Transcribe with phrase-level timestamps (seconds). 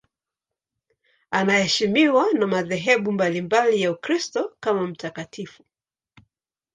[1.31, 5.63] Anaheshimiwa na madhehebu mbalimbali ya Ukristo kama mtakatifu.